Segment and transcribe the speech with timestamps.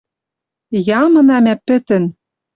[1.01, 2.03] Ямына мӓ пӹтӹн!..»